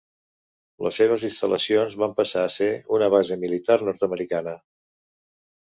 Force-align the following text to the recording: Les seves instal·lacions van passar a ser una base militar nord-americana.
Les 0.85 0.95
seves 1.01 1.25
instal·lacions 1.27 1.99
van 2.03 2.15
passar 2.21 2.45
a 2.47 2.53
ser 2.55 2.71
una 2.99 3.13
base 3.17 3.39
militar 3.45 3.81
nord-americana. 3.91 4.57